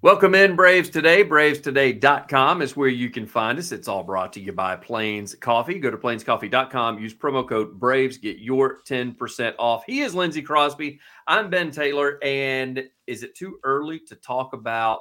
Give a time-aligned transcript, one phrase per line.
[0.00, 1.24] Welcome in, Braves Today.
[1.24, 3.72] BravesToday.com is where you can find us.
[3.72, 5.80] It's all brought to you by Plains Coffee.
[5.80, 9.82] Go to plainscoffee.com, use promo code BRAVES, get your 10% off.
[9.88, 11.00] He is Lindsay Crosby.
[11.26, 12.22] I'm Ben Taylor.
[12.22, 15.00] And is it too early to talk about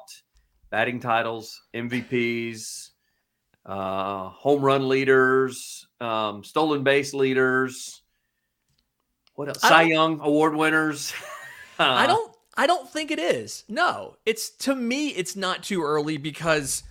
[0.71, 2.89] batting titles, MVPs,
[3.67, 8.01] uh, home run leaders, um, stolen base leaders?
[9.35, 9.61] What else?
[9.61, 11.13] Cy Young Award winners.
[11.77, 13.63] uh, I don't I don't think it is.
[13.69, 16.83] No, it's to me, it's not too early because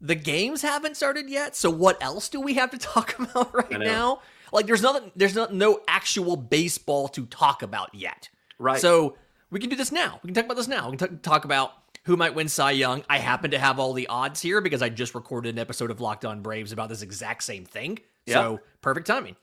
[0.00, 1.54] the games haven't started yet.
[1.54, 4.20] So what else do we have to talk about right now?
[4.52, 8.30] Like there's nothing, there's not no actual baseball to talk about yet.
[8.58, 8.80] Right.
[8.80, 9.16] So
[9.50, 10.18] we can do this now.
[10.22, 10.90] We can talk about this now.
[10.90, 11.72] We can t- talk about
[12.04, 13.04] who might win Cy Young.
[13.10, 16.00] I happen to have all the odds here because I just recorded an episode of
[16.00, 17.98] Locked On Braves about this exact same thing.
[18.24, 18.34] Yeah.
[18.34, 19.36] So perfect timing.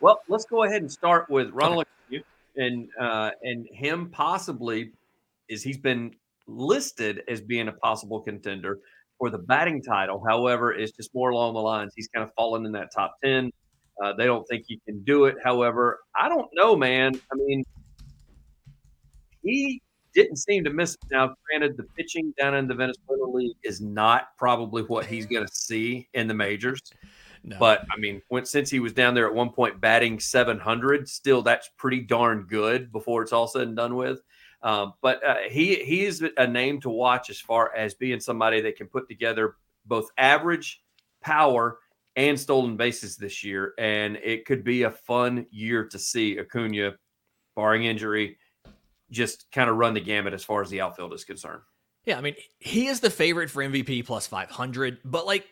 [0.00, 1.90] Well, let's go ahead and start with Ronald okay
[2.56, 4.92] and uh, and him possibly
[5.48, 6.14] is he's been
[6.46, 8.78] listed as being a possible contender
[9.18, 10.22] for the batting title.
[10.26, 13.50] However, it's just more along the lines he's kind of fallen in that top ten.
[14.02, 15.36] Uh, they don't think he can do it.
[15.42, 17.18] However, I don't know, man.
[17.32, 17.64] I mean,
[19.42, 19.80] he
[20.12, 20.94] didn't seem to miss.
[20.94, 21.00] It.
[21.10, 25.46] Now, granted, the pitching down in the Venezuela League is not probably what he's going
[25.46, 26.80] to see in the majors.
[27.46, 27.56] No.
[27.60, 31.42] But I mean, when, since he was down there at one point batting 700, still
[31.42, 34.20] that's pretty darn good before it's all said and done with.
[34.62, 38.60] Um, but uh, he he is a name to watch as far as being somebody
[38.62, 40.82] that can put together both average
[41.20, 41.78] power
[42.16, 46.96] and stolen bases this year, and it could be a fun year to see Acuña,
[47.54, 48.38] barring injury,
[49.12, 51.60] just kind of run the gamut as far as the outfield is concerned.
[52.06, 55.46] Yeah, I mean, he is the favorite for MVP plus 500, but like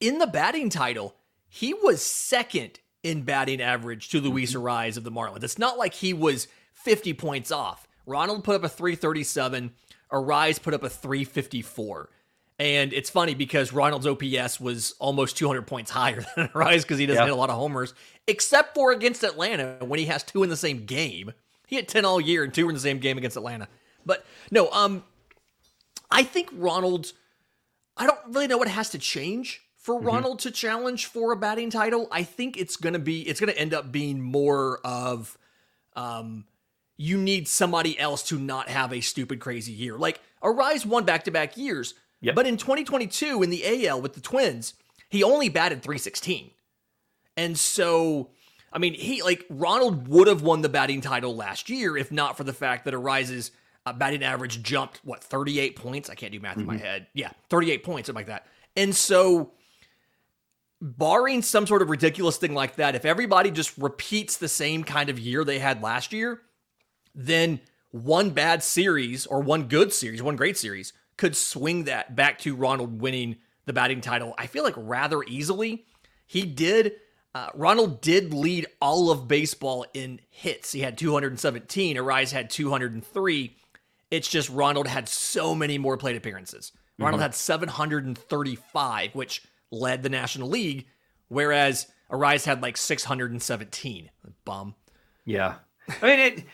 [0.00, 1.16] in the batting title,
[1.54, 4.96] he was second in batting average to Luis mm-hmm.
[4.96, 5.42] Of the Marlins.
[5.44, 7.86] It's not like he was 50 points off.
[8.06, 9.70] Ronald put up a 337,
[10.10, 12.08] Arraez put up a 354.
[12.58, 17.04] And it's funny because Ronald's OPS was almost 200 points higher than Arraez because he
[17.04, 17.92] doesn't hit a lot of homers,
[18.26, 21.32] except for against Atlanta when he has two in the same game.
[21.66, 23.68] He had 10 all year and two in the same game against Atlanta.
[24.06, 25.04] But no, um,
[26.10, 27.12] I think Ronald,
[27.94, 30.06] I don't really know what has to change for mm-hmm.
[30.06, 32.08] Ronald to challenge for a batting title.
[32.10, 35.36] I think it's going to be it's going to end up being more of
[35.94, 36.46] um
[36.96, 39.98] you need somebody else to not have a stupid crazy year.
[39.98, 42.34] Like Arraez won back-to-back years, yep.
[42.34, 44.74] but in 2022 in the AL with the Twins,
[45.08, 46.52] he only batted 316.
[47.36, 48.30] And so
[48.72, 52.36] I mean, he like Ronald would have won the batting title last year if not
[52.36, 53.50] for the fact that Arraez's
[53.84, 56.08] uh, batting average jumped what 38 points.
[56.08, 56.60] I can't do math mm-hmm.
[56.60, 56.84] in my mm-hmm.
[56.84, 57.06] head.
[57.14, 58.46] Yeah, 38 points, something like that.
[58.76, 59.50] And so
[60.82, 65.08] barring some sort of ridiculous thing like that, if everybody just repeats the same kind
[65.08, 66.42] of year they had last year,
[67.14, 67.60] then
[67.92, 72.56] one bad series or one good series, one great series could swing that back to
[72.56, 74.34] Ronald winning the batting title.
[74.36, 75.84] I feel like rather easily.
[76.26, 76.94] He did.
[77.34, 80.72] Uh, Ronald did lead all of baseball in hits.
[80.72, 81.96] He had 217.
[81.96, 83.56] Arraez had 203.
[84.10, 86.72] It's just Ronald had so many more plate appearances.
[86.98, 87.22] Ronald mm-hmm.
[87.22, 89.42] had 735, which
[89.72, 90.86] led the National League,
[91.28, 94.10] whereas Arraez had like 617.
[94.44, 94.74] Bum.
[95.24, 95.56] Yeah.
[96.00, 96.44] I mean, it,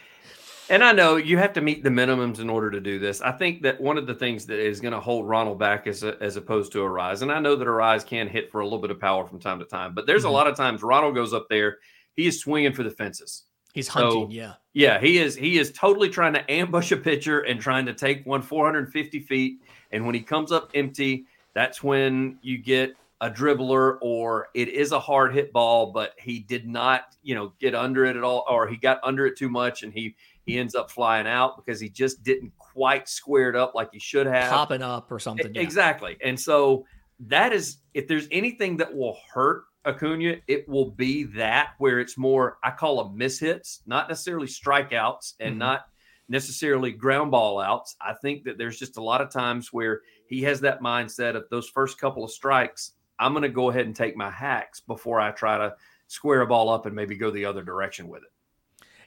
[0.71, 3.21] and I know you have to meet the minimums in order to do this.
[3.21, 6.03] I think that one of the things that is going to hold Ronald back as,
[6.03, 8.79] a, as opposed to Arraez, and I know that Arraez can hit for a little
[8.79, 10.31] bit of power from time to time, but there's mm-hmm.
[10.31, 11.79] a lot of times Ronald goes up there,
[12.15, 13.45] he is swinging for the fences.
[13.75, 14.55] He's hunting, so, yeah.
[14.73, 15.37] Yeah, he is.
[15.37, 19.63] He is totally trying to ambush a pitcher and trying to take one 450 feet.
[19.93, 24.93] And when he comes up empty, that's when you get a dribbler or it is
[24.93, 28.45] a hard hit ball, but he did not, you know, get under it at all,
[28.49, 30.15] or he got under it too much and he
[30.45, 33.99] he ends up flying out because he just didn't quite square it up like he
[33.99, 34.51] should have.
[34.51, 35.55] Popping up or something.
[35.55, 35.61] Yeah.
[35.61, 36.17] Exactly.
[36.25, 36.87] And so
[37.27, 42.17] that is if there's anything that will hurt Acuña, it will be that where it's
[42.17, 45.59] more, I call them mishits, not necessarily strikeouts and mm-hmm.
[45.59, 45.87] not
[46.29, 47.97] necessarily ground ball outs.
[48.01, 51.45] I think that there's just a lot of times where he has that mindset of
[51.51, 55.21] those first couple of strikes, I'm going to go ahead and take my hacks before
[55.21, 55.75] I try to
[56.07, 58.31] square a ball up and maybe go the other direction with it.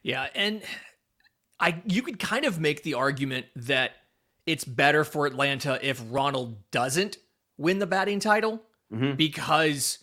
[0.04, 0.62] Yeah, and
[1.60, 3.92] I you could kind of make the argument that
[4.46, 7.18] it's better for Atlanta if Ronald doesn't
[7.58, 8.62] win the batting title
[8.92, 9.16] mm-hmm.
[9.16, 10.00] because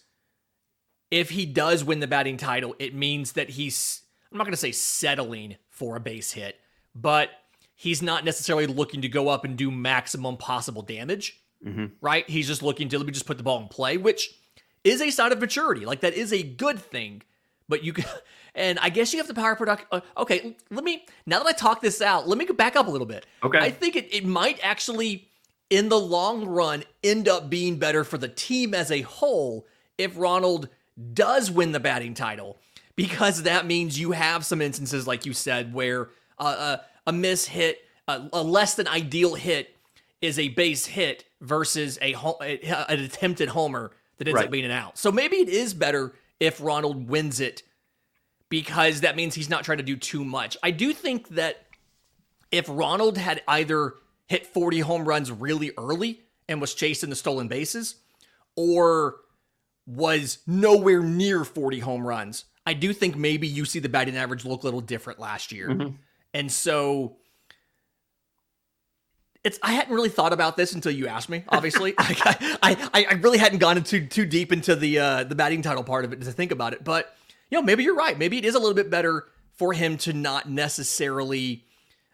[1.10, 4.58] if he does win the batting title, it means that he's I'm not going to
[4.58, 6.56] say settling for a base hit,
[6.94, 7.30] but
[7.74, 11.86] he's not necessarily looking to go up and do maximum possible damage mm-hmm.
[12.00, 12.28] right?
[12.28, 14.34] He's just looking to let me just put the ball in play, which
[14.84, 15.84] is a sign of maturity.
[15.84, 17.22] Like that is a good thing.
[17.68, 18.04] But you can,
[18.54, 19.86] and I guess you have the power product.
[19.92, 22.86] Uh, okay, let me now that I talk this out, let me go back up
[22.86, 23.26] a little bit.
[23.42, 25.28] Okay, I think it, it might actually
[25.70, 29.66] in the long run end up being better for the team as a whole
[29.98, 30.68] if Ronald
[31.12, 32.58] does win the batting title
[32.96, 36.08] because that means you have some instances like you said where
[36.38, 39.76] uh, a, a miss hit a, a, less than ideal hit
[40.20, 44.46] is a base hit versus a an attempted homer that ends right.
[44.46, 44.98] up being an out.
[44.98, 47.62] So maybe it is better if Ronald wins it
[48.48, 50.56] because that means he's not trying to do too much.
[50.62, 51.66] I do think that
[52.50, 53.94] if Ronald had either
[54.26, 57.96] hit 40 home runs really early and was chasing the stolen bases
[58.56, 59.16] or
[59.86, 64.44] was nowhere near 40 home runs, I do think maybe you see the batting average
[64.44, 65.68] look a little different last year.
[65.68, 65.94] Mm-hmm.
[66.34, 67.16] And so
[69.44, 71.44] it's I hadn't really thought about this until you asked me.
[71.48, 75.34] Obviously, like I, I, I really hadn't gone into too deep into the uh, the
[75.34, 76.84] batting title part of it to think about it.
[76.84, 77.14] But
[77.50, 78.18] you know, maybe you're right.
[78.18, 81.64] Maybe it is a little bit better for him to not necessarily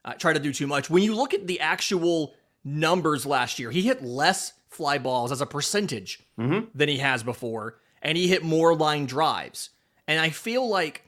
[0.04, 0.88] uh, try to do too much.
[0.88, 2.34] When you look at the actual
[2.64, 6.66] numbers last year, he hit less fly balls as a percentage mm-hmm.
[6.74, 9.70] than he has before, and he hit more line drives.
[10.06, 11.02] And I feel like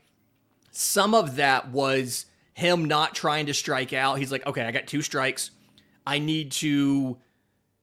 [0.71, 4.17] some of that was him not trying to strike out.
[4.17, 5.51] He's like, okay, I got two strikes.
[6.07, 7.17] I need to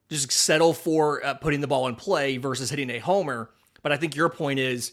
[0.09, 3.51] just settle for uh, putting the ball in play versus hitting a homer.
[3.83, 4.93] But I think your point is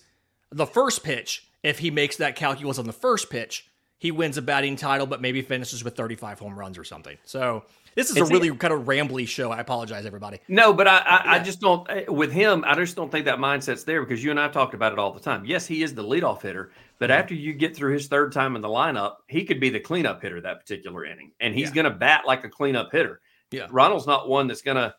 [0.52, 4.42] the first pitch, if he makes that calculus on the first pitch, he wins a
[4.42, 7.18] batting title, but maybe finishes with 35 home runs or something.
[7.24, 7.64] So
[7.96, 9.50] this is it's a really kind of rambly show.
[9.50, 10.40] I apologize, everybody.
[10.50, 11.32] No, but I, I, yeah.
[11.32, 11.90] I, just don't.
[11.90, 14.52] Eh, with him, I just don't think that mindset's there because you and I have
[14.52, 15.46] talked about it all the time.
[15.46, 18.62] Yes, he is the leadoff hitter, but after you get through his third time in
[18.62, 21.74] the lineup, he could be the cleanup hitter that particular inning, and he's yeah.
[21.74, 23.22] going to bat like a cleanup hitter.
[23.50, 24.94] Yeah, Ronald's not one that's going to.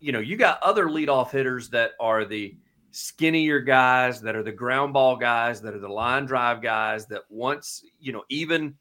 [0.00, 2.56] You know, you got other leadoff hitters that are the
[2.90, 7.04] skinnier guys, that are the ground ball guys, that are the line drive guys.
[7.08, 8.76] That once you know, even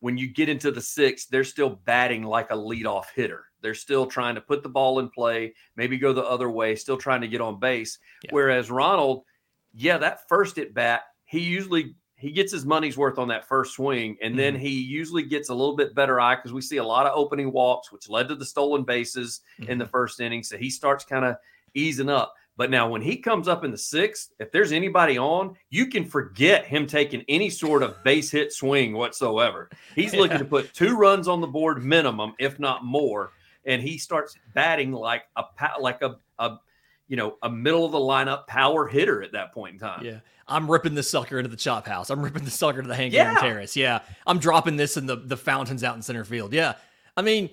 [0.00, 3.46] when you get into the sixth, they're still batting like a leadoff hitter.
[3.62, 6.98] They're still trying to put the ball in play, maybe go the other way, still
[6.98, 7.98] trying to get on base.
[8.22, 8.32] Yeah.
[8.32, 9.24] Whereas Ronald,
[9.72, 13.74] yeah, that first at bat, he usually he gets his money's worth on that first
[13.74, 14.38] swing, and mm-hmm.
[14.38, 17.12] then he usually gets a little bit better eye because we see a lot of
[17.14, 19.70] opening walks, which led to the stolen bases mm-hmm.
[19.70, 19.90] in the mm-hmm.
[19.92, 20.42] first inning.
[20.42, 21.36] So he starts kind of
[21.72, 22.34] easing up.
[22.56, 26.04] But now, when he comes up in the sixth, if there's anybody on, you can
[26.04, 29.70] forget him taking any sort of base hit swing whatsoever.
[29.94, 30.20] He's yeah.
[30.20, 33.30] looking to put two runs on the board minimum, if not more,
[33.64, 35.44] and he starts batting like a
[35.80, 36.58] like a, a
[37.10, 40.04] you know a middle of the lineup power hitter at that point in time.
[40.04, 42.08] Yeah, I'm ripping the sucker into the chop house.
[42.08, 43.34] I'm ripping the sucker to the Hank yeah.
[43.40, 43.76] Terrace.
[43.76, 46.54] Yeah, I'm dropping this in the the fountains out in center field.
[46.54, 46.74] Yeah,
[47.16, 47.50] I mean,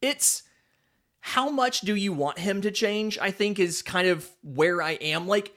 [0.00, 0.44] it's
[1.20, 3.18] how much do you want him to change?
[3.18, 5.28] I think is kind of where I am.
[5.28, 5.52] Like,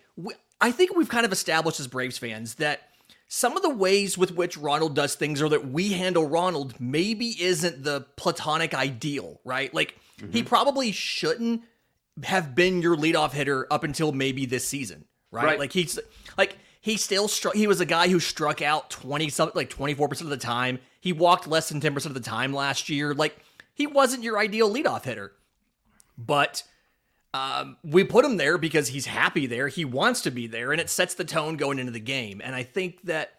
[0.60, 2.90] I think we've kind of established as Braves fans that
[3.30, 7.42] some of the ways with which Ronald does things or that we handle Ronald maybe
[7.42, 9.74] isn't the platonic ideal, right?
[9.74, 10.32] Like, mm-hmm.
[10.32, 11.62] he probably shouldn't
[12.24, 15.46] have been your leadoff hitter up until maybe this season, right?
[15.46, 15.60] right.
[15.60, 16.00] Like, he's
[16.38, 20.22] like, he still struck, he was a guy who struck out 20 something, like 24%
[20.22, 20.80] of the time.
[21.00, 23.14] He walked less than 10% of the time last year.
[23.14, 23.38] Like,
[23.74, 25.34] he wasn't your ideal leadoff hitter.
[26.18, 26.64] But
[27.34, 29.68] um, we put him there because he's happy there.
[29.68, 32.42] He wants to be there, and it sets the tone going into the game.
[32.44, 33.36] And I think that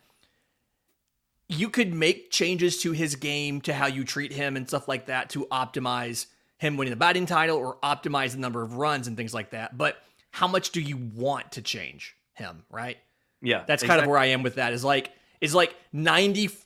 [1.48, 5.06] you could make changes to his game, to how you treat him, and stuff like
[5.06, 6.26] that to optimize
[6.60, 9.76] him winning the batting title or optimize the number of runs and things like that.
[9.76, 9.96] But
[10.30, 12.98] how much do you want to change him, right?
[13.40, 13.64] Yeah.
[13.66, 13.88] That's exactly.
[13.88, 14.74] kind of where I am with that.
[14.74, 16.58] Is like is like 98%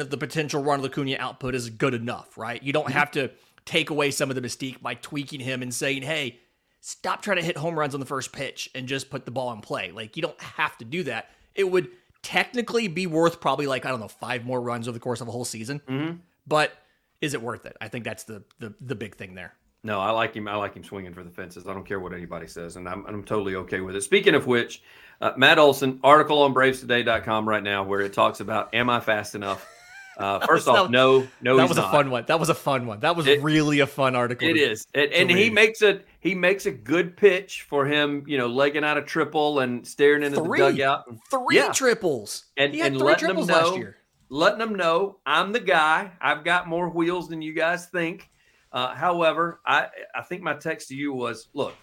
[0.00, 2.62] of the potential Ronald Acuña output is good enough, right?
[2.62, 2.92] You don't mm-hmm.
[2.94, 3.30] have to
[3.66, 6.38] take away some of the mystique by tweaking him and saying, hey,
[6.80, 9.52] stop trying to hit home runs on the first pitch and just put the ball
[9.52, 9.90] in play.
[9.90, 11.28] Like, you don't have to do that.
[11.54, 11.90] It would
[12.22, 15.28] technically be worth probably like, I don't know, five more runs over the course of
[15.28, 15.82] a whole season.
[15.86, 16.16] Mm-hmm.
[16.46, 16.72] But
[17.20, 17.76] is it worth it?
[17.80, 19.54] I think that's the, the the big thing there.
[19.84, 20.48] No, I like him.
[20.48, 21.66] I like him swinging for the fences.
[21.68, 24.02] I don't care what anybody says, and I'm, I'm totally okay with it.
[24.02, 24.82] Speaking of which,
[25.20, 29.34] uh, Matt Olson article on BravesToday.com right now where it talks about "Am I fast
[29.36, 29.68] enough?"
[30.16, 32.24] Uh, first off, no, no, that was a fun one.
[32.26, 33.00] That was a fun one.
[33.00, 34.48] That was it, really a fun article.
[34.48, 38.24] It to, is, and, and he makes a he makes a good pitch for him.
[38.26, 41.04] You know, legging out a triple and staring into three, the dugout.
[41.30, 41.70] Three yeah.
[41.70, 43.92] triples, and and letting them know,
[44.28, 46.12] letting them know I'm the guy.
[46.20, 48.30] I've got more wheels than you guys think.
[48.72, 51.74] Uh, however, I I think my text to you was, look,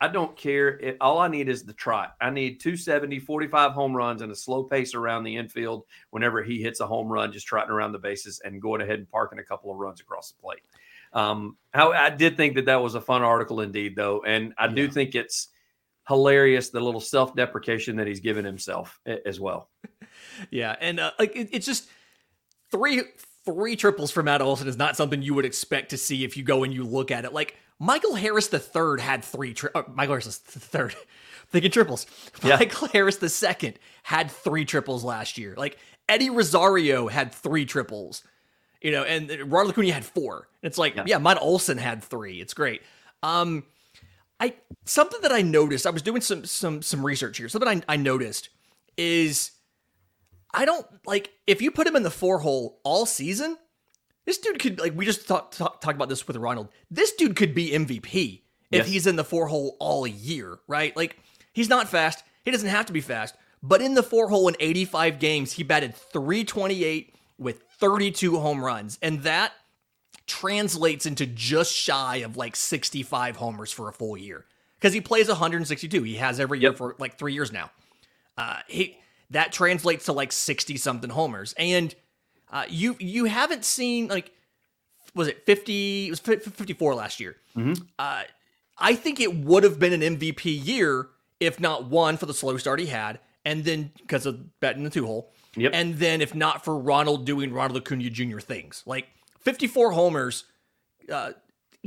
[0.00, 0.78] I don't care.
[0.80, 2.14] It, all I need is the trot.
[2.20, 6.62] I need 270, 45 home runs and a slow pace around the infield whenever he
[6.62, 9.44] hits a home run, just trotting around the bases and going ahead and parking a
[9.44, 10.60] couple of runs across the plate.
[11.12, 14.68] Um, how I did think that that was a fun article indeed, though, and I
[14.68, 14.74] yeah.
[14.74, 15.48] do think it's
[16.08, 19.68] hilarious the little self deprecation that he's given himself as well.
[20.50, 21.88] Yeah, and uh, like it, it's just
[22.70, 23.02] three
[23.44, 26.42] three triples for Matt Olson is not something you would expect to see if you
[26.42, 27.32] go and you look at it.
[27.32, 29.54] Like Michael Harris the third had three.
[29.54, 30.94] Tri- uh, Michael Harris the third.
[31.48, 32.06] Thinking triples.
[32.44, 32.56] Yeah.
[32.56, 35.54] Michael Harris the second had three triples last year.
[35.56, 38.22] Like Eddie Rosario had three triples.
[38.80, 40.48] You know, and Ronald Acuña had four.
[40.62, 42.40] It's like, yeah, yeah Matt Olson had three.
[42.40, 42.82] It's great.
[43.22, 43.64] Um,
[44.38, 44.54] I
[44.86, 45.86] something that I noticed.
[45.86, 47.48] I was doing some some some research here.
[47.48, 48.48] Something I, I noticed
[48.96, 49.50] is
[50.52, 53.56] I don't like if you put him in the four hole all season.
[54.26, 56.68] This dude could like we just talked talk, talk about this with Ronald.
[56.90, 58.88] This dude could be MVP if yes.
[58.88, 60.96] he's in the four hole all year, right?
[60.96, 61.18] Like
[61.52, 62.22] he's not fast.
[62.44, 63.34] He doesn't have to be fast.
[63.62, 68.98] But in the four hole in 85 games, he batted 328 with 32 home runs.
[69.02, 69.52] And that
[70.26, 74.46] translates into just shy of like 65 homers for a full year
[74.78, 76.02] because he plays 162.
[76.04, 76.78] He has every year yep.
[76.78, 77.70] for like three years now.
[78.38, 78.96] Uh, he
[79.30, 81.54] that translates to like 60 something homers.
[81.56, 81.94] And
[82.50, 84.32] uh, you you haven't seen like
[85.14, 87.36] was it 50 it was 54 last year.
[87.56, 87.82] Mm-hmm.
[87.98, 88.22] Uh,
[88.78, 91.08] I think it would have been an MVP year
[91.38, 94.90] if not one for the slow start he had, and then because of betting the
[94.90, 95.72] two hole, yep.
[95.74, 98.40] and then if not for Ronald doing Ronald Acuña Jr.
[98.40, 99.08] things like
[99.40, 100.44] 54 homers
[101.10, 101.32] uh,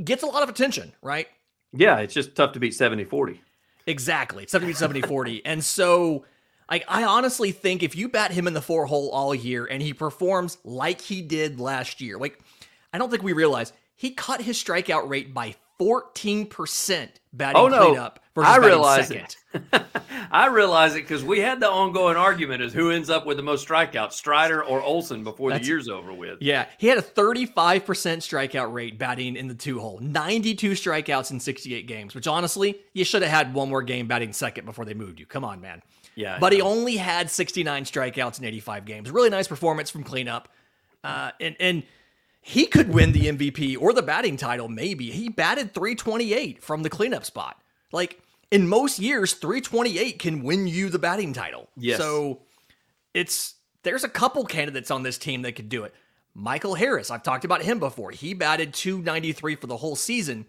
[0.02, 1.28] gets a lot of attention, right?
[1.72, 3.40] Yeah, it's just tough to beat 70 40.
[3.86, 4.46] Exactly.
[4.46, 5.42] 70 70 40.
[5.44, 6.24] And so
[6.68, 9.82] I, I honestly think if you bat him in the four hole all year and
[9.82, 12.40] he performs like he did last year, like
[12.92, 17.86] I don't think we realize he cut his strikeout rate by 14% batting oh, no.
[17.86, 19.36] cleanup versus I realize second.
[19.52, 19.82] it.
[20.30, 23.42] I realize it because we had the ongoing argument as who ends up with the
[23.42, 26.38] most strikeouts, Strider or Olson, before That's, the year's over with.
[26.40, 31.40] Yeah, he had a 35% strikeout rate batting in the two hole, 92 strikeouts in
[31.40, 34.94] 68 games, which honestly, you should have had one more game batting second before they
[34.94, 35.26] moved you.
[35.26, 35.82] Come on, man.
[36.14, 36.38] Yeah.
[36.38, 39.10] But he only had 69 strikeouts in 85 games.
[39.10, 40.48] Really nice performance from cleanup.
[41.02, 41.82] Uh, and, and,
[42.46, 45.10] he could win the MVP or the batting title, maybe.
[45.10, 47.58] He batted 328 from the cleanup spot.
[47.90, 51.70] Like in most years, 328 can win you the batting title.
[51.74, 51.96] Yes.
[51.96, 52.42] So
[53.14, 55.94] it's there's a couple candidates on this team that could do it.
[56.34, 58.10] Michael Harris, I've talked about him before.
[58.10, 60.44] He batted 293 for the whole season,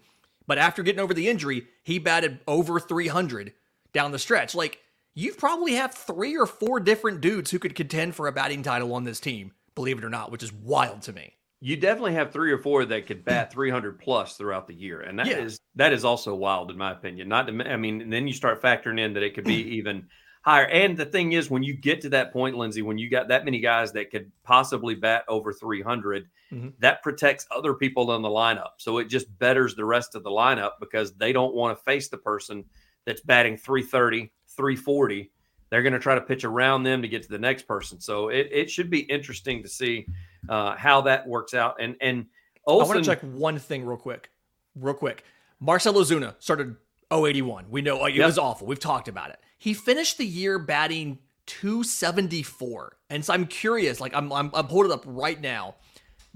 [0.46, 3.54] but after getting over the injury, he batted over 300
[3.94, 4.54] down the stretch.
[4.54, 4.80] Like
[5.16, 8.94] you probably have three or four different dudes who could contend for a batting title
[8.94, 12.32] on this team, believe it or not, which is wild to me you definitely have
[12.32, 15.38] three or four that could bat 300 plus throughout the year, and that yeah.
[15.38, 17.28] is that is also wild in my opinion.
[17.28, 20.08] Not to, I mean, then you start factoring in that it could be even
[20.42, 20.66] higher.
[20.66, 23.44] And the thing is, when you get to that point, Lindsay, when you got that
[23.44, 26.68] many guys that could possibly bat over 300, mm-hmm.
[26.78, 28.72] that protects other people in the lineup.
[28.78, 32.08] So it just betters the rest of the lineup because they don't want to face
[32.08, 32.66] the person
[33.06, 35.30] that's batting 330, 340.
[35.70, 38.00] They're going to try to pitch around them to get to the next person.
[38.00, 40.06] So it, it should be interesting to see
[40.48, 41.76] uh, how that works out.
[41.80, 42.26] And and
[42.66, 44.30] Olson, I want to check one thing real quick,
[44.74, 45.24] real quick.
[45.60, 46.76] Marcell Ozuna started
[47.10, 47.66] 081.
[47.70, 48.26] We know it yep.
[48.26, 48.66] was awful.
[48.66, 49.38] We've talked about it.
[49.58, 54.00] He finished the year batting 274, and so I'm curious.
[54.00, 55.76] Like I'm I'm, I'm it up right now.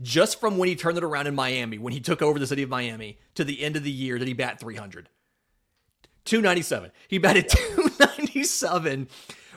[0.02, 2.62] Just from when he turned it around in Miami, when he took over the city
[2.62, 5.10] of Miami, to the end of the year, did he bat 300?
[6.24, 6.90] 297.
[7.08, 9.08] He batted 297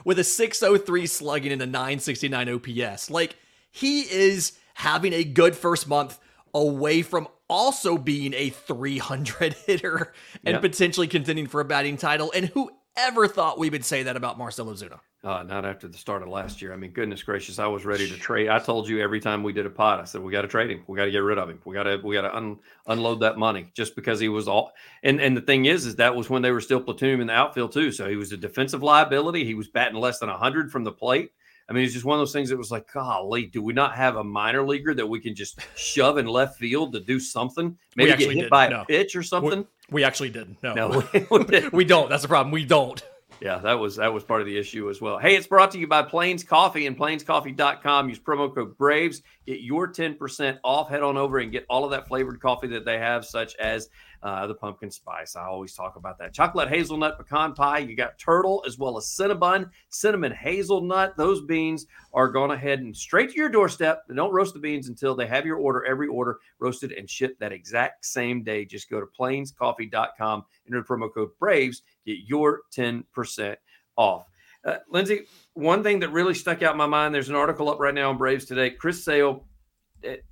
[0.04, 3.10] with a 603 slugging and a 969 OPS.
[3.10, 3.36] Like
[3.70, 6.18] he is having a good first month
[6.52, 10.12] away from also being a 300 hitter
[10.44, 10.62] and yep.
[10.62, 12.32] potentially contending for a batting title.
[12.34, 15.00] And whoever thought we would say that about Marcell Ozuna?
[15.24, 16.74] Uh, not after the start of last year.
[16.74, 18.50] I mean, goodness gracious, I was ready to trade.
[18.50, 20.70] I told you every time we did a pot, I said we got to trade
[20.70, 20.84] him.
[20.86, 21.58] We got to get rid of him.
[21.64, 24.72] We got to we got to un, unload that money just because he was all.
[25.02, 27.32] And and the thing is, is that was when they were still platooning in the
[27.32, 27.90] outfield too.
[27.90, 29.46] So he was a defensive liability.
[29.46, 31.30] He was batting less than hundred from the plate.
[31.70, 33.94] I mean, it's just one of those things that was like, golly, do we not
[33.94, 37.78] have a minor leaguer that we can just shove in left field to do something?
[37.96, 38.50] Maybe get hit did.
[38.50, 38.82] by no.
[38.82, 39.60] a pitch or something?
[39.88, 40.62] We, we actually didn't.
[40.62, 42.10] No, no we, we don't.
[42.10, 42.52] That's the problem.
[42.52, 43.02] We don't.
[43.44, 45.18] Yeah, that was that was part of the issue as well.
[45.18, 48.08] Hey, it's brought to you by Plains Coffee and plainscoffee.com.
[48.08, 49.20] Use promo code BRAVES.
[49.46, 50.88] Get your 10% off.
[50.88, 53.90] Head on over and get all of that flavored coffee that they have, such as
[54.24, 55.36] uh, the pumpkin spice.
[55.36, 56.32] I always talk about that.
[56.32, 57.78] Chocolate hazelnut pecan pie.
[57.78, 61.14] You got turtle as well as cinnamon, cinnamon hazelnut.
[61.18, 64.04] Those beans are going ahead and straight to your doorstep.
[64.08, 67.38] They don't roast the beans until they have your order, every order roasted and shipped
[67.40, 68.64] that exact same day.
[68.64, 73.56] Just go to plainscoffee.com, enter the promo code BRAVES, get your 10%
[73.96, 74.26] off.
[74.64, 77.78] Uh, Lindsay, one thing that really stuck out in my mind, there's an article up
[77.78, 78.70] right now on Braves today.
[78.70, 79.44] Chris Sale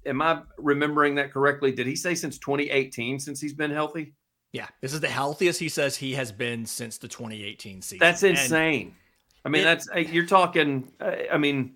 [0.06, 1.72] am I remembering that correctly?
[1.72, 4.14] Did he say since 2018 since he's been healthy?
[4.52, 7.98] Yeah, this is the healthiest he says he has been since the 2018 season.
[7.98, 8.88] That's insane.
[8.88, 8.94] And,
[9.44, 10.92] I mean, it, that's you're talking.
[11.00, 11.74] I mean,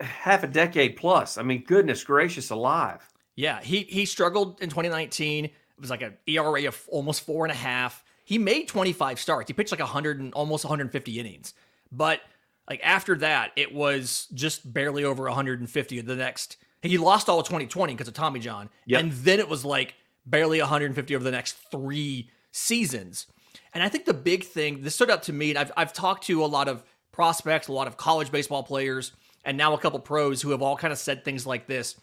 [0.00, 1.38] half a decade plus.
[1.38, 3.08] I mean, goodness gracious alive.
[3.36, 5.44] Yeah, he he struggled in 2019.
[5.44, 8.02] It was like an ERA of almost four and a half.
[8.24, 9.48] He made 25 starts.
[9.48, 11.54] He pitched like 100 and almost 150 innings.
[11.90, 12.20] But
[12.68, 16.56] like after that, it was just barely over 150 the next.
[16.82, 18.70] He lost all of 2020 because of Tommy John.
[18.86, 19.00] Yep.
[19.00, 19.94] And then it was like
[20.24, 23.26] barely 150 over the next three seasons.
[23.74, 26.24] And I think the big thing, this stood out to me, and I've, I've talked
[26.24, 29.12] to a lot of prospects, a lot of college baseball players,
[29.44, 31.96] and now a couple pros who have all kind of said things like this.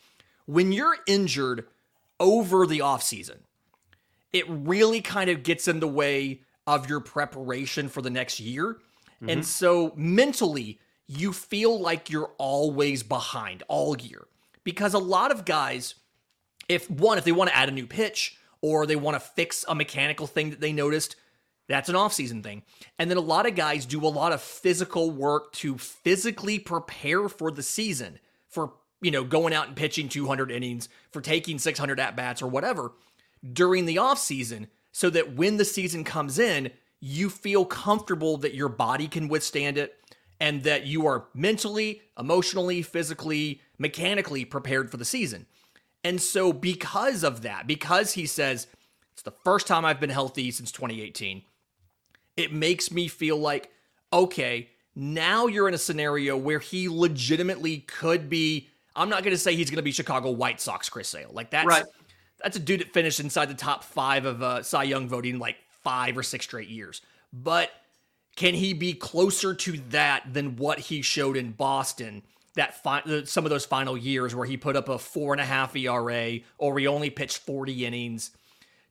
[0.46, 1.65] When you're injured
[2.20, 3.38] over the offseason,
[4.34, 8.74] it really kind of gets in the way of your preparation for the next year.
[8.74, 9.29] Mm-hmm.
[9.29, 14.25] And so mentally, you feel like you're always behind all year
[14.65, 15.95] because a lot of guys,
[16.67, 19.63] if one, if they want to add a new pitch or they want to fix
[19.69, 21.15] a mechanical thing that they noticed,
[21.69, 22.63] that's an off-season thing.
[23.00, 27.29] And then a lot of guys do a lot of physical work to physically prepare
[27.29, 28.19] for the season,
[28.50, 32.48] for you know, going out and pitching 200 innings, for taking 600 at bats or
[32.48, 32.91] whatever
[33.53, 38.69] during the offseason so that when the season comes in, you feel comfortable that your
[38.69, 40.00] body can withstand it
[40.39, 45.46] and that you are mentally, emotionally, physically, mechanically prepared for the season.
[46.04, 48.68] And so, because of that, because he says,
[49.13, 51.42] it's the first time I've been healthy since 2018,
[52.38, 53.72] it makes me feel like,
[54.12, 58.70] okay, now you're in a scenario where he legitimately could be.
[58.96, 61.32] I'm not going to say he's going to be Chicago White Sox Chris Sale.
[61.34, 61.84] Like that's right.
[62.42, 65.58] that's a dude that finished inside the top five of uh, Cy Young voting like
[65.84, 67.01] five or six straight years.
[67.34, 67.72] But
[68.36, 72.24] can he be closer to that than what he showed in Boston?
[72.56, 75.42] That fi- uh, some of those final years where he put up a four and
[75.42, 78.32] a half ERA or he only pitched 40 innings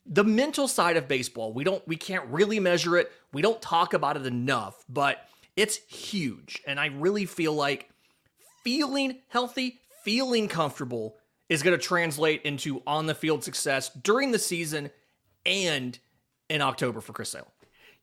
[0.07, 3.11] the mental side of baseball, we don't we can't really measure it.
[3.33, 6.63] We don't talk about it enough, but it's huge.
[6.67, 7.89] And I really feel like
[8.63, 11.17] feeling healthy, feeling comfortable
[11.49, 14.91] is going to translate into on the field success during the season
[15.47, 15.99] and
[16.49, 17.47] in October for Chris Sale.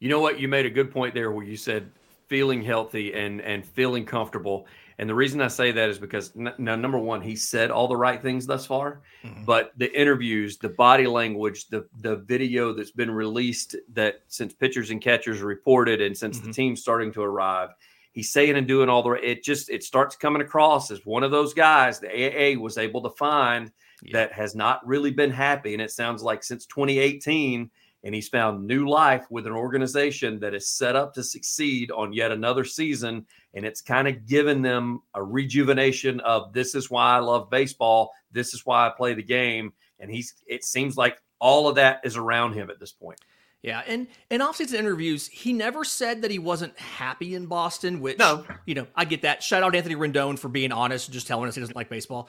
[0.01, 0.39] You know what?
[0.39, 1.89] You made a good point there where you said
[2.27, 4.65] feeling healthy and and feeling comfortable.
[4.97, 7.95] And the reason I say that is because now, number one, he said all the
[7.95, 9.45] right things thus far, mm-hmm.
[9.45, 14.89] but the interviews, the body language, the the video that's been released that since pitchers
[14.89, 16.47] and catchers reported, and since mm-hmm.
[16.47, 17.69] the team's starting to arrive,
[18.11, 21.29] he's saying and doing all the it just it starts coming across as one of
[21.29, 24.13] those guys the AAA was able to find yeah.
[24.13, 27.69] that has not really been happy, and it sounds like since 2018
[28.03, 32.13] and he's found new life with an organization that is set up to succeed on
[32.13, 37.15] yet another season and it's kind of given them a rejuvenation of this is why
[37.15, 41.21] I love baseball this is why I play the game and he's it seems like
[41.39, 43.19] all of that is around him at this point
[43.63, 48.17] yeah, and in offseason interviews, he never said that he wasn't happy in Boston, which
[48.17, 48.43] no.
[48.65, 49.43] you know, I get that.
[49.43, 52.27] Shout out to Anthony Rendon for being honest, just telling us he doesn't like baseball.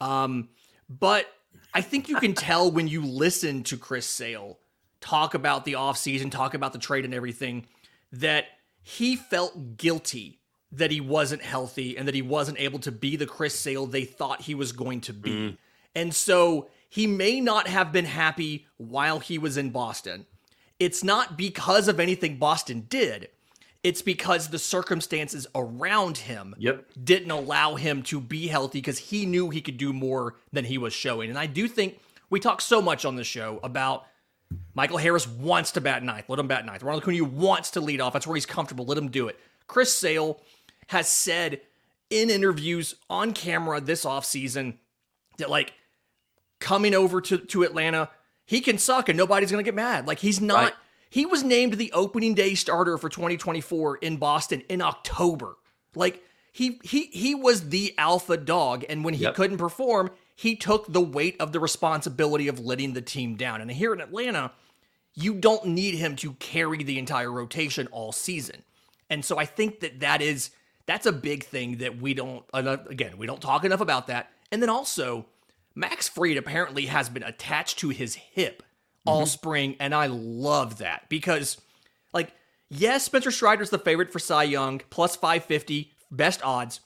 [0.00, 0.48] Um,
[0.88, 1.26] but
[1.74, 4.58] I think you can tell when you listen to Chris Sale
[5.00, 7.66] talk about the offseason, talk about the trade and everything,
[8.12, 8.46] that
[8.82, 10.40] he felt guilty
[10.72, 14.04] that he wasn't healthy and that he wasn't able to be the Chris Sale they
[14.04, 15.30] thought he was going to be.
[15.30, 15.56] Mm.
[15.94, 20.26] And so he may not have been happy while he was in Boston.
[20.78, 23.28] It's not because of anything Boston did.
[23.82, 26.86] It's because the circumstances around him yep.
[27.02, 30.78] didn't allow him to be healthy because he knew he could do more than he
[30.78, 31.30] was showing.
[31.30, 34.04] And I do think we talk so much on the show about
[34.74, 36.28] Michael Harris wants to bat ninth.
[36.28, 36.82] Let him bat ninth.
[36.82, 38.12] Ronald Acuña wants to lead off.
[38.12, 38.84] That's where he's comfortable.
[38.84, 39.38] Let him do it.
[39.66, 40.40] Chris Sale
[40.88, 41.60] has said
[42.08, 44.74] in interviews on camera this offseason
[45.38, 45.72] that, like,
[46.58, 48.10] coming over to, to Atlanta,
[48.44, 50.06] he can suck and nobody's going to get mad.
[50.06, 50.62] Like, he's not.
[50.62, 50.72] Right.
[51.10, 55.56] He was named the opening day starter for 2024 in Boston in October.
[55.94, 59.34] Like, he he he was the alpha dog and when he yep.
[59.34, 60.10] couldn't perform
[60.40, 63.60] he took the weight of the responsibility of letting the team down.
[63.60, 64.52] And here in Atlanta,
[65.14, 68.62] you don't need him to carry the entire rotation all season.
[69.10, 70.48] And so I think that that is
[70.86, 74.30] that's a big thing that we don't again, we don't talk enough about that.
[74.50, 75.26] And then also
[75.74, 78.62] Max Fried apparently has been attached to his hip
[79.04, 79.28] all mm-hmm.
[79.28, 81.60] spring and I love that because
[82.14, 82.32] like
[82.70, 86.80] yes, Spencer Strider's the favorite for Cy Young, plus 550, best odds.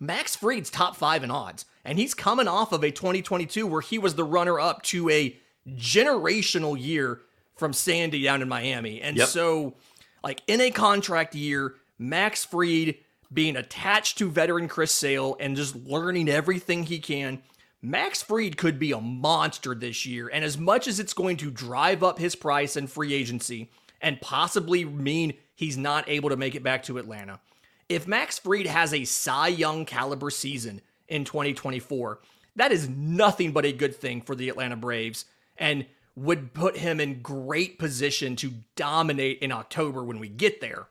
[0.00, 1.64] Max Fried's top 5 in odds.
[1.84, 5.36] And he's coming off of a 2022 where he was the runner up to a
[5.68, 7.20] generational year
[7.56, 9.00] from Sandy down in Miami.
[9.00, 9.28] And yep.
[9.28, 9.74] so,
[10.22, 12.96] like in a contract year, Max Fried
[13.32, 17.42] being attached to veteran Chris Sale and just learning everything he can.
[17.82, 20.28] Max Fried could be a monster this year.
[20.32, 24.20] And as much as it's going to drive up his price and free agency and
[24.20, 27.40] possibly mean he's not able to make it back to Atlanta,
[27.88, 32.20] if Max Fried has a Cy Young caliber season in 2024,
[32.56, 35.24] that is nothing but a good thing for the Atlanta Braves
[35.56, 40.86] and would put him in great position to dominate in October when we get there.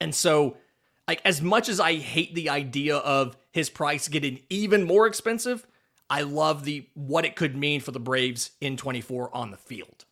[0.00, 0.56] And so,
[1.06, 5.66] like as much as I hate the idea of his price getting even more expensive,
[6.10, 10.04] I love the what it could mean for the Braves in 24 on the field.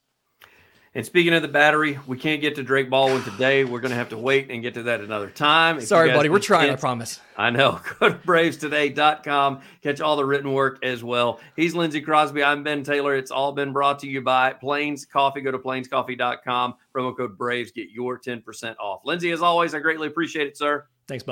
[0.96, 3.64] And speaking of the battery, we can't get to Drake Baldwin today.
[3.64, 5.76] We're going to have to wait and get to that another time.
[5.76, 6.30] If Sorry, buddy.
[6.30, 7.20] We're trying, I promise.
[7.37, 7.82] I know.
[8.00, 9.61] Go to bravestoday.com.
[9.82, 11.38] Catch all the written work as well.
[11.54, 12.42] He's Lindsay Crosby.
[12.42, 13.14] I'm Ben Taylor.
[13.14, 15.42] It's all been brought to you by Plains Coffee.
[15.42, 16.74] Go to plainscoffee.com.
[16.96, 17.72] Promo code BRAVES.
[17.72, 19.02] Get your 10% off.
[19.04, 20.87] Lindsay, as always, I greatly appreciate it, sir.
[21.09, 21.24] Thanks, buddy.